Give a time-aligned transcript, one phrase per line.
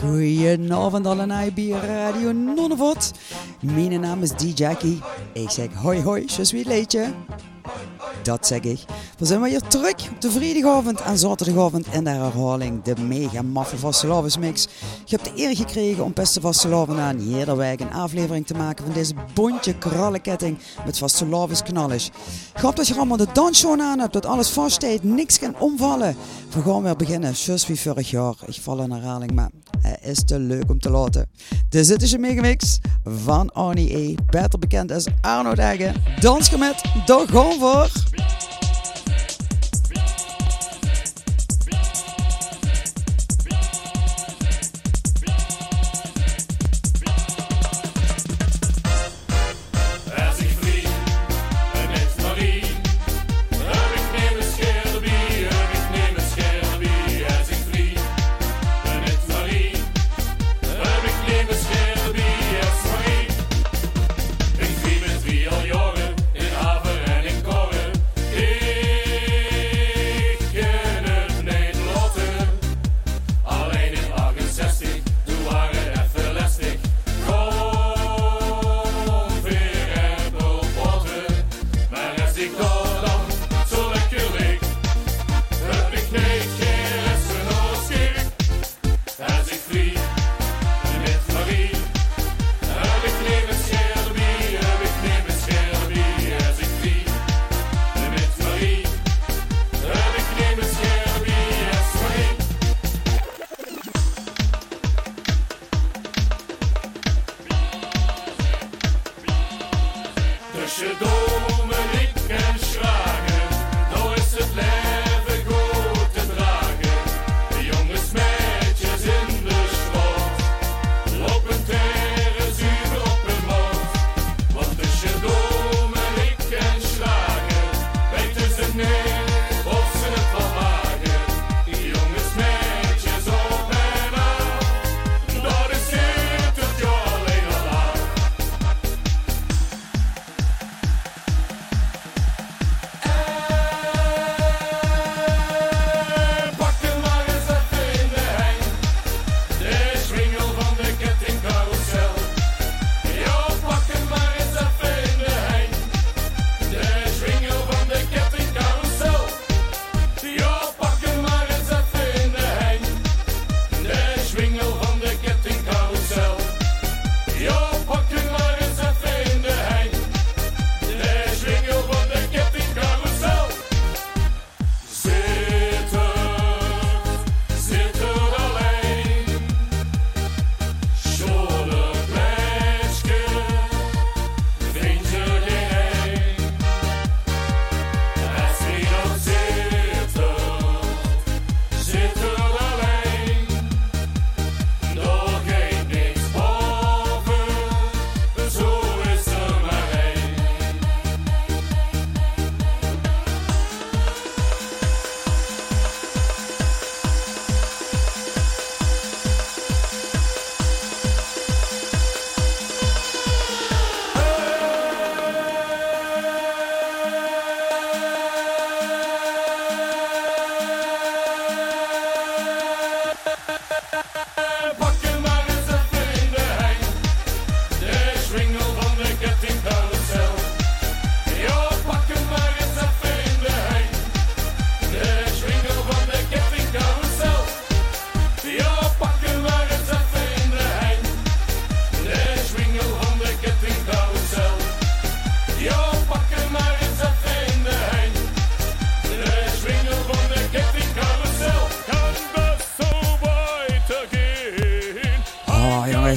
[0.00, 3.12] Goedenavond allemaal bij Radio Nonnevot.
[3.60, 4.58] Mijn naam is D.
[4.58, 4.98] Jackie.
[5.32, 7.12] Ik zeg hoi hoi, je suis leedje.
[8.22, 8.84] Dat zeg ik.
[9.18, 12.82] We zijn weer terug op de vrijdagavond en zaterdagavond in de herhaling.
[12.82, 14.68] De mega maffe vastelavondsmix.
[15.04, 18.94] Je hebt de eer gekregen om beste vastelavond aan week een aflevering te maken van
[18.94, 22.10] deze bontje krallenketting met vastelavondsknallers.
[22.54, 26.16] Ik hoop dat je allemaal de dansshow aan hebt, dat alles vaststaat, niks kan omvallen.
[26.54, 28.34] We gaan weer beginnen, zoals wie vorig jaar.
[28.46, 29.50] Ik val in herhaling, maar
[29.82, 31.28] het is te leuk om te laten.
[31.68, 34.14] Dit is dus je megamix van Arnie E.
[34.26, 35.94] Beter bekend als Arno Deggen.
[36.20, 37.58] Dans met, daar gaan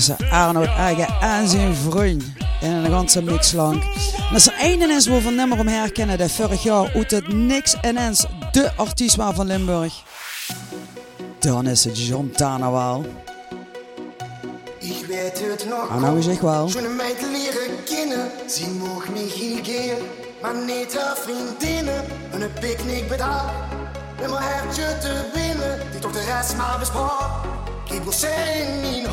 [0.01, 0.15] voor.
[0.29, 2.23] Arnold Eigen en zijn vriend
[2.61, 3.83] in een ganse mix lang.
[4.27, 7.33] En als er één is waar van nimmer om herkennen dat vorig jaar uit het
[7.33, 10.03] niks ineens de artiest was van Limburg,
[11.39, 13.05] dan is het John Tanawal.
[14.79, 15.89] Ik weet het nog.
[15.89, 16.67] Ah, nou is echt wel.
[16.97, 19.97] Meid leren kennen, ze mocht me geen keer.
[20.41, 23.53] Maar niet haar vriendinnen, een picknick bedacht.
[24.19, 27.31] Met mijn hertje te winnen, die toch de rest maar besprak.
[27.91, 29.05] Ik wil zijn in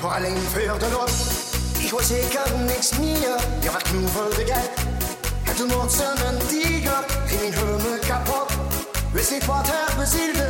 [0.00, 1.14] for alene førte lort
[1.82, 4.76] Jeg var sikkert niks mere Jeg var knuffet det galt
[5.46, 7.00] Hatte Nordsønnen diger
[7.32, 8.50] I min hømme kapot
[9.14, 10.46] Hvis jeg var her besilte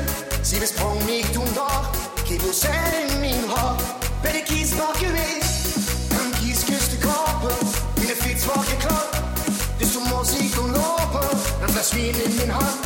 [0.47, 1.83] Så hvis prøv mig tun dår
[2.27, 3.73] Giv du selv i min hår
[4.23, 5.49] Hvad det gis var gevis
[6.17, 6.97] Han gis kyste
[7.99, 9.15] wie der fits war geklappt.
[9.79, 11.23] Det stod musik und låpe
[11.61, 12.79] dann blev svin i min hånd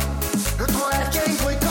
[0.59, 1.62] Jeg tror jeg kan gå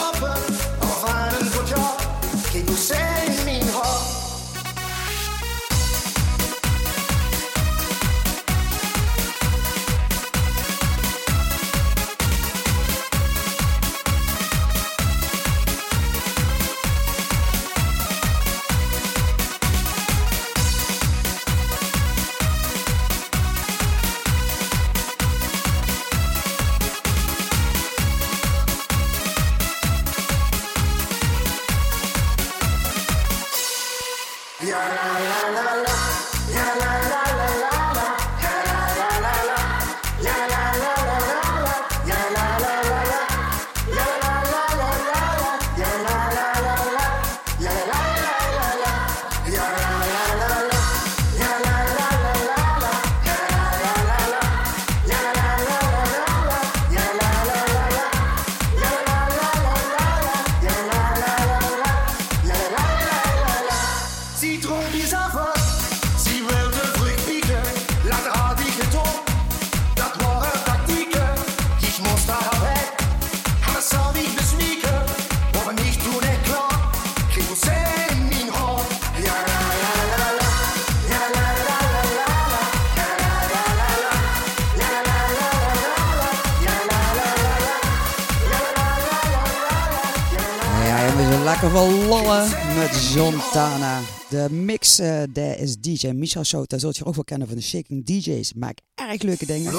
[94.28, 96.64] De mix, uh, daar is DJ Michel Show.
[96.66, 98.52] Daar zult je ook wel kennen van de Shaking DJ's.
[98.54, 99.72] Maakt erg leuke dingen.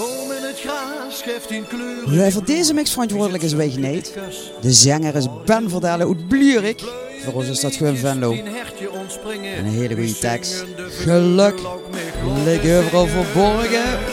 [2.10, 4.14] Hij voor deze mix verantwoordelijk is Wegeneet.
[4.62, 6.84] De zanger is Ben Verdalen uit Blierik.
[7.24, 8.32] Voor ons is dat gewoon Venlo.
[8.32, 10.66] Een hele goede tekst.
[10.78, 11.60] Geluk
[12.44, 14.13] lekker overal verborgen.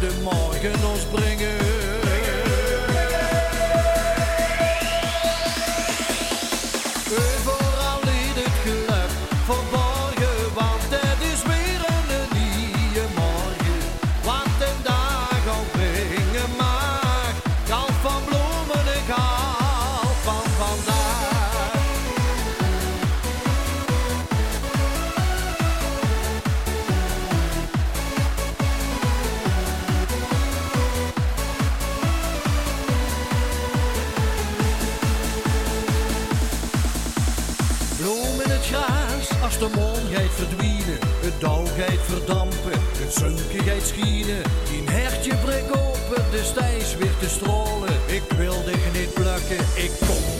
[0.00, 2.09] De morgen ons brengen.
[40.40, 41.66] verdwijnen, het dauw
[42.00, 44.42] verdampen, het zunken gaat schieten.
[44.76, 47.94] Een hertje breekt open, de stijs weer te strollen.
[48.06, 50.39] Ik wil dich niet plakken, ik kom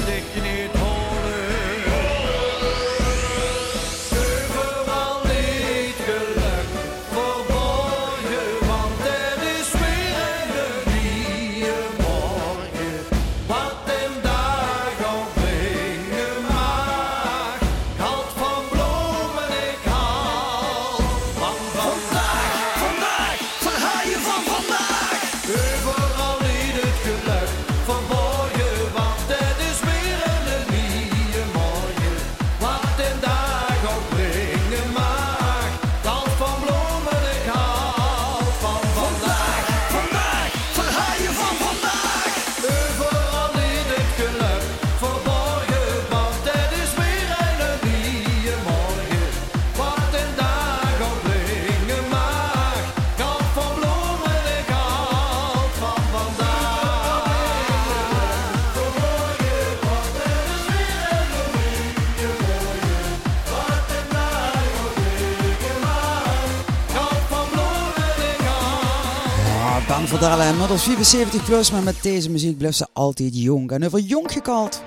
[69.87, 73.71] Ben van Dalen inmiddels 74 plus, maar met deze muziek blijft ze altijd jong.
[73.71, 74.83] En over jong gekald.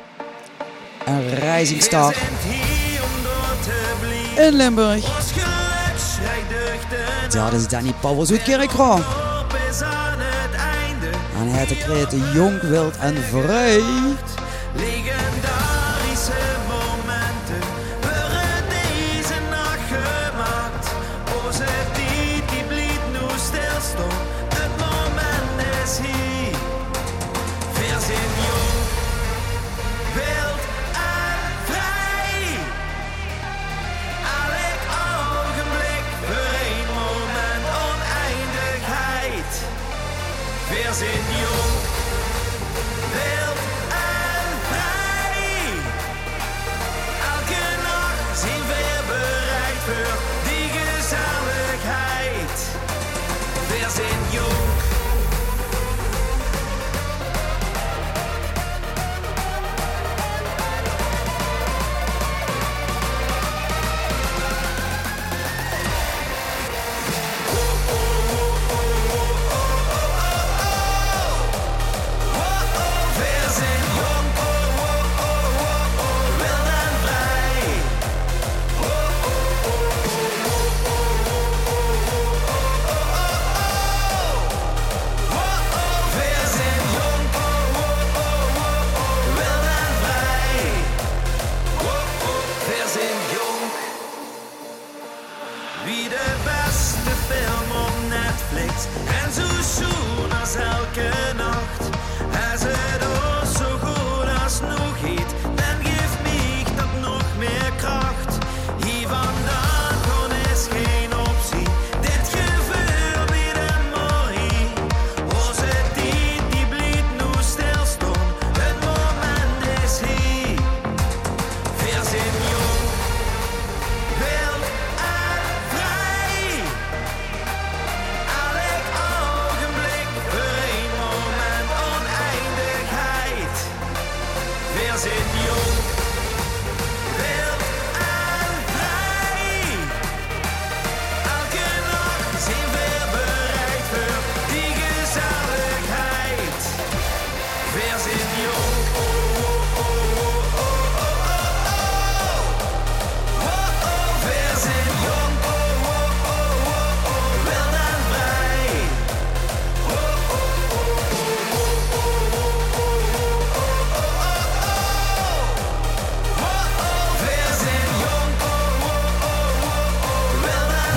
[1.06, 2.16] Een rising star.
[4.38, 5.06] In Limburg.
[7.30, 9.00] Dat is Danny Powers uit Kerkro.
[11.38, 13.82] En hij de kreten jong, wild en vrij.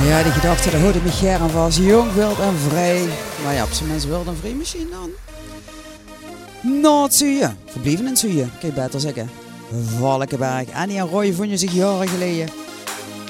[0.04, 1.76] Ja, die gedachte, dat hoorde me Gern was.
[1.76, 3.08] Jong, wild en vrij.
[3.44, 5.10] Maar ja, op zijn mensen wild en vrij misschien dan.
[6.80, 7.14] Not
[7.66, 9.30] Verblieven in in Zuur, kan je beter zeggen.
[9.98, 10.72] Valkenberg.
[10.74, 12.48] Annie en Roy vonden zich jaren geleden.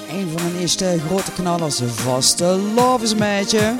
[0.09, 1.81] Een van hun eerste grote knallers.
[1.85, 3.75] Vaste lovers meisje.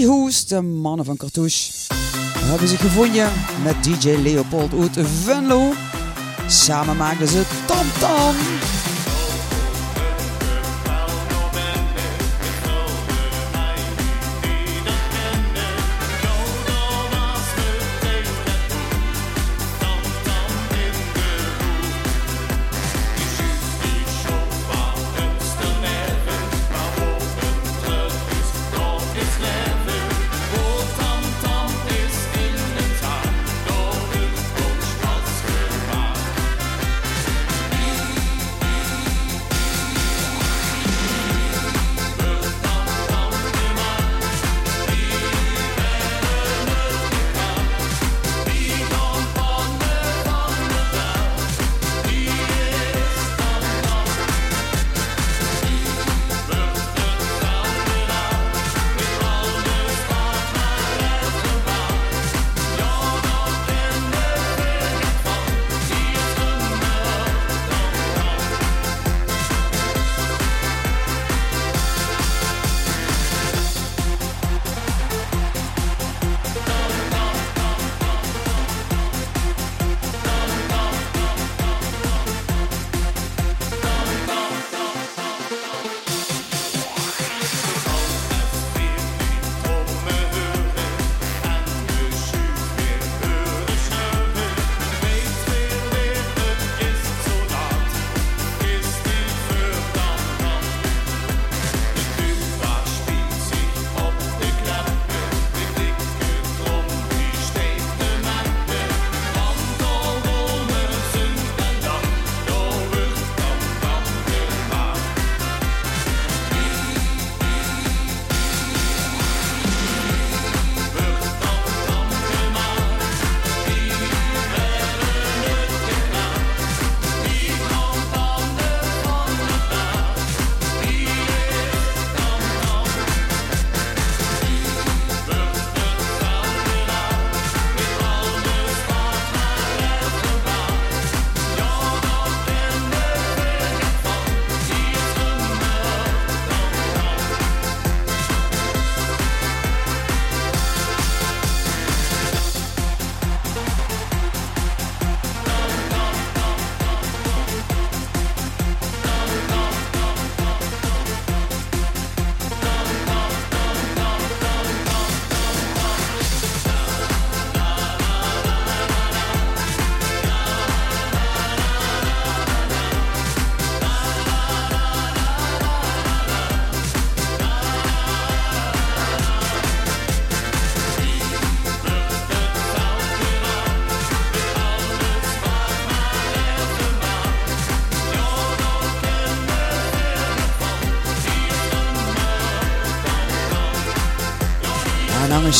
[0.00, 1.72] Hoes, de mannen van Cartouche.
[2.38, 3.32] Hebben zich gevonden
[3.64, 5.72] met DJ Leopold uit Venlo.
[6.46, 8.34] Samen maakten ze Tam Tam.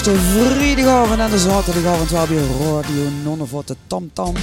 [0.05, 4.35] De vrijdagavond en de zaterdagavond wel weer Radio Nonnevot de Tam Tam.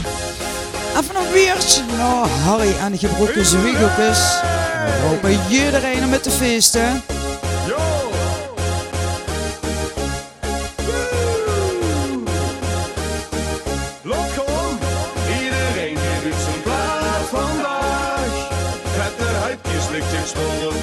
[0.96, 4.40] En vanaf weertje naar Harry en de gebroken zwiegeltjes.
[4.86, 7.02] We hopen iedereen met de feesten.
[15.44, 18.50] Iedereen doet zijn plaat vandaag.
[18.84, 20.74] Het de huidjes lichtjes zonder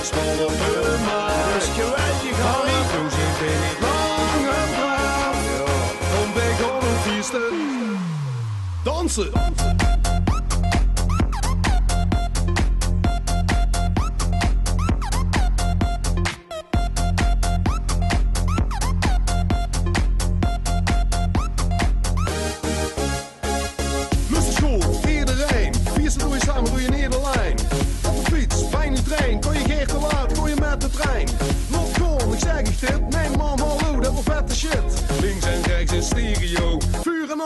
[0.00, 1.52] huidjes lichtjes zonder vermaak.
[1.52, 5.36] Dat is geweldig, Vanaf nu zien we niet lang en braaf.
[6.14, 7.98] Kom wij gewoon een feesten.
[8.84, 9.99] Dansen!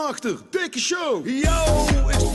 [0.07, 1.23] Achter, dikke show.
[1.25, 2.34] Yo,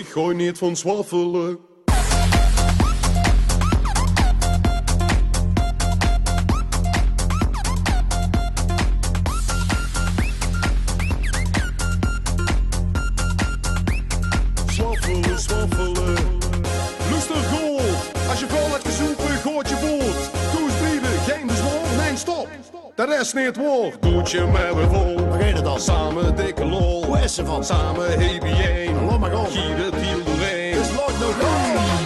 [0.00, 1.69] Ik gooi niet van zwaffelen.
[23.30, 23.98] gesmeerd wordt.
[23.98, 27.04] Koetje met we vol, reden dan samen dikke lol.
[27.04, 27.64] Hoe is ze van?
[27.64, 30.72] Samen hebie 1, maar op, hier het hiel doorheen.
[30.72, 31.99] Dus nooit nog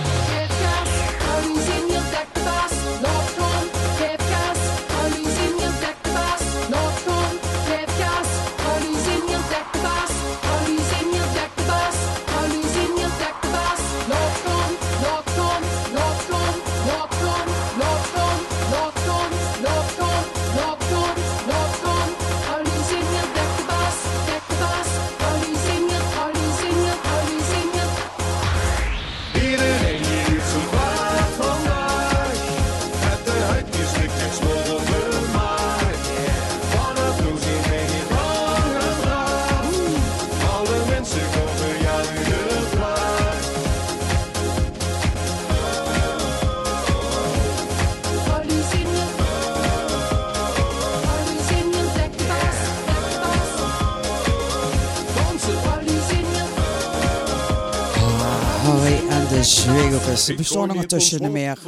[60.28, 61.58] Er bestaan nog tussen meer.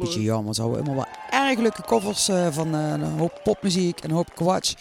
[0.00, 0.72] Beetje jammer, zo.
[0.74, 4.74] Immer wel erg leuke covers eh, van eh, een hoop popmuziek en een hoop kwatsch.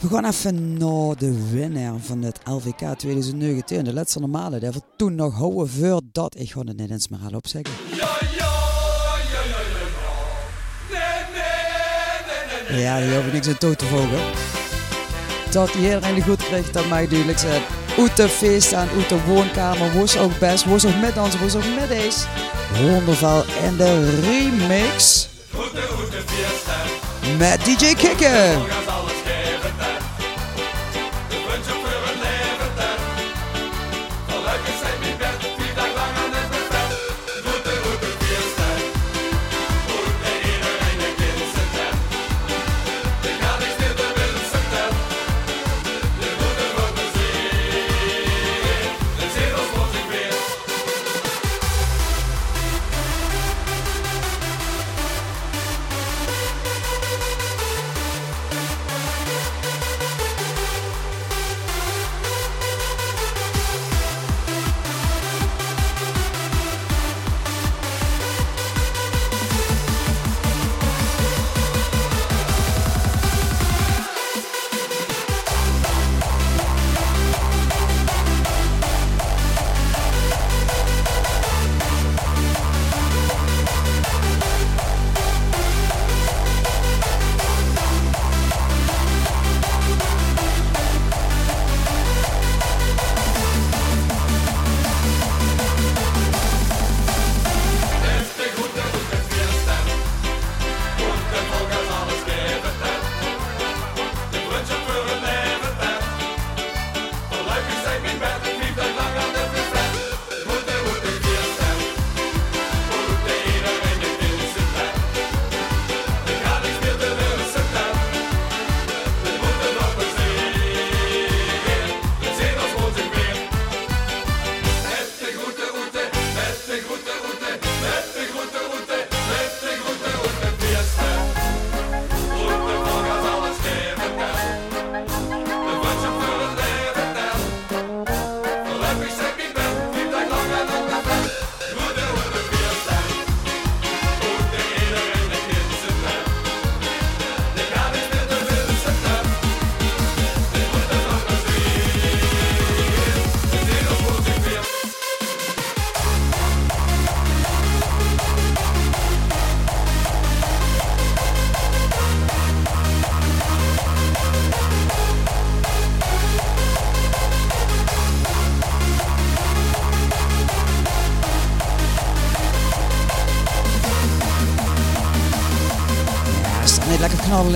[0.00, 3.84] We gaan even naar de winnaar van het LVK 2019.
[3.84, 4.58] De laatste normale.
[4.58, 7.74] Die we toen nog houden voordat ik gewoon het niet eens meer al opzeggen.
[12.68, 14.20] Ja, hier hoef ik niks aan toe te voegen.
[15.50, 17.62] Dat iedereen het goed kreeg, dat mij duidelijk zijn.
[17.98, 21.88] Uit de feest en uit woonkamer was ook best, was ook met was ook met
[21.88, 22.20] deze.
[22.82, 25.28] Wonderval en de remix.
[27.38, 28.83] Met DJ Kikken.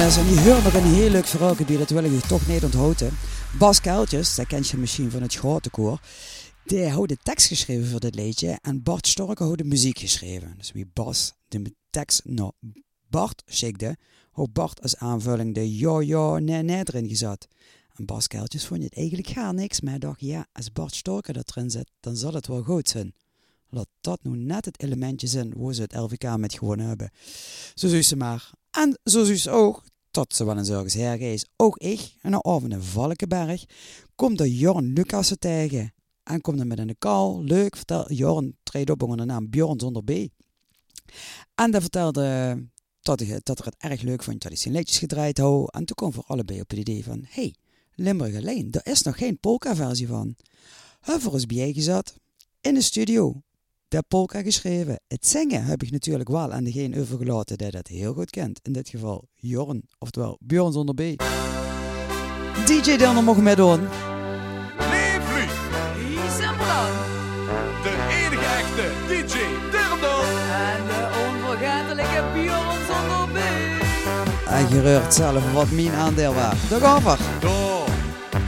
[0.09, 0.17] Is.
[0.17, 3.11] En die hoort nog een heel leuk verhaalgebied, dat wil toch niet onthouden.
[3.59, 5.99] Bas Kuiltjes, dat kent je misschien van het grote.
[6.65, 10.55] Die had de tekst geschreven voor dit liedje en Bart Storke had de muziek geschreven.
[10.57, 12.51] Dus wie Bas de tekst naar
[13.09, 13.97] Bart schikte,
[14.31, 17.49] had Bart als aanvulling de ja ja nee nee erin gezet.
[17.95, 21.33] En Bas Keltjes vond het eigenlijk gaar niks, maar hij dacht, ja, als Bart Storker
[21.33, 23.15] dat erin zit, dan zal het wel goed zijn.
[23.71, 27.11] Laat dat nu net het elementje zijn waar ze het LVK met gewonnen hebben.
[27.75, 28.51] Zo zus ze maar.
[28.71, 32.73] En zo zus ook, tot ze wel een zorgens hergees, ook ik, en een avond
[32.73, 33.65] in Valkenberg,
[34.15, 35.93] komt de Jorn Lucassen tegen.
[36.23, 39.81] En komt dan met een kal, leuk, vertel, Jorn treedt op onder de naam Bjorn
[39.81, 40.11] zonder B.
[41.55, 42.57] En dat vertelde
[43.01, 45.73] dat hij, dat er het erg leuk vond dat hij zijn liedjes gedraaid had.
[45.73, 47.55] En toen kwam voor allebei op het idee van, hey,
[47.95, 50.37] Limburg alleen, daar is nog geen polka-versie van.
[51.01, 52.15] Huffer is bij gezet,
[52.61, 53.43] in de studio,
[53.89, 55.01] de polka geschreven.
[55.07, 58.61] Het zingen heb ik natuurlijk wel aan degene overgelaten die dat heel goed kent.
[58.63, 60.99] In dit geval Jorn, oftewel Bjorn zonder B.
[62.67, 63.81] DJ Dilner mocht meedoen.
[64.79, 65.45] Leeflu,
[67.83, 69.39] de enige echte DJ
[69.71, 70.21] Dirndl.
[70.69, 73.39] En de onvergetelijke Bjorn zonder B.
[74.49, 76.69] En je reurt zelf wat mijn aandeel was.
[76.69, 77.19] De gaffer.
[77.41, 77.87] Daar,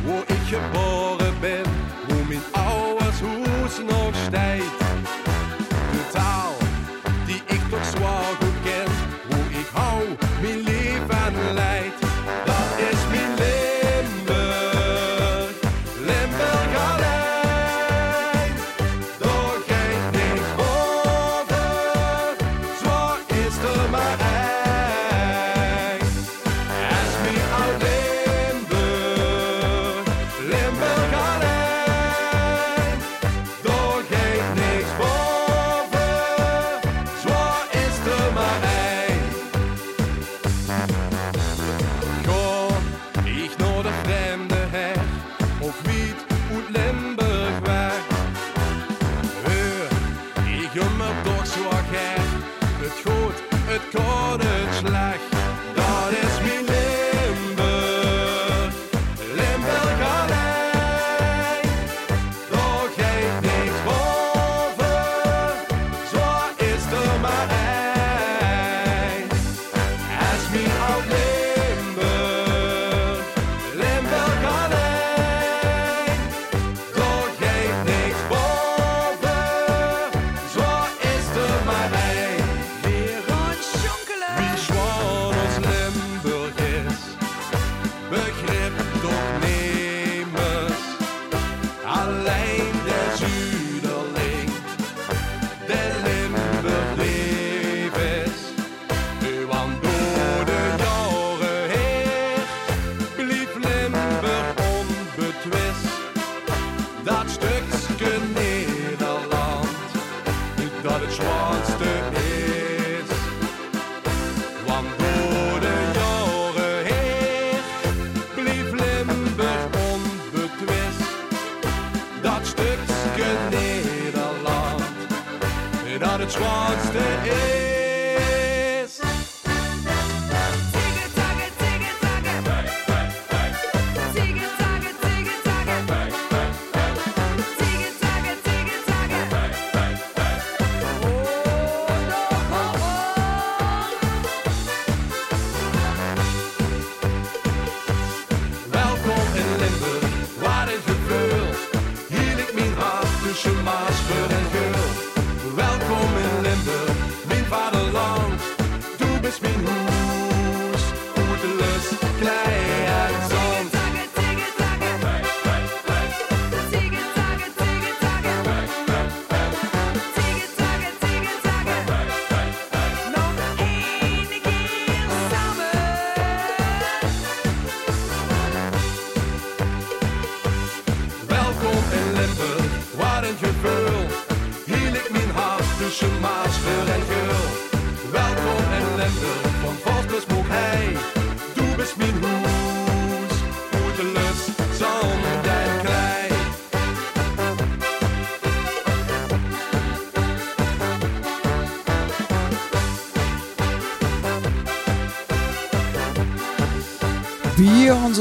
[0.06, 1.64] waar ik geboren ben,
[2.08, 4.49] hoe mijn ouders hoes nog stijgt.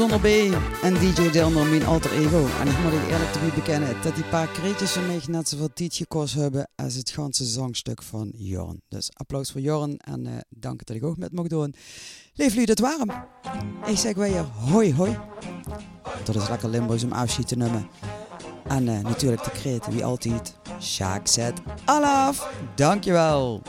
[0.00, 2.46] Zonder B en DJ Dilner, mijn alter ego.
[2.60, 5.72] En ik moet ik eerlijk te bekennen dat die paar kreetjes van mij net zoveel
[5.72, 8.82] tijd gekost hebben als het ganse zangstuk van Jorn.
[8.88, 11.74] Dus applaus voor Jorn en eh, dank dat ik ook met mocht doen.
[12.34, 13.10] Leef jullie dat warm.
[13.86, 15.18] Ik zeg weer hoi hoi.
[16.24, 17.88] Dat is lekker Limburgs om afschiet te nemen.
[18.68, 20.54] En eh, natuurlijk de kreet, wie altijd.
[20.80, 22.52] Sjaak zet alaf.
[22.74, 23.62] Dankjewel.